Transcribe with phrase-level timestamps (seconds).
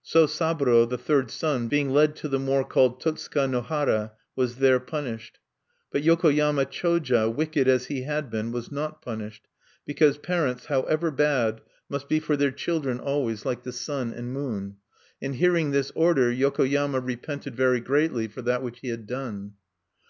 [0.00, 4.56] So Saburo, the third son, being led to the moor called Totsuka no hara, was
[4.56, 5.38] there punished.
[5.92, 9.48] But Yokoyama Choja, wicked as he had been, was not punished;
[9.84, 11.60] because parents, however bad,
[11.90, 14.76] must be for their children always like the sun and moon.
[15.20, 19.56] And hearing this order, Yokoyama repented very greatly for that which he had done.